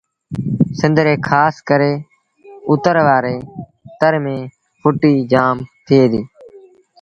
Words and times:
سنڌ 0.79 0.97
ري 1.05 1.13
کآس 1.27 1.55
ڪري 1.69 1.93
اُتر 2.69 2.95
وآري 3.05 3.37
تر 3.99 4.13
ميݩ 4.23 4.51
ڦُٽيٚ 4.81 5.27
جآم 5.31 5.55
ٿئي 5.85 6.03
دي 6.11 6.21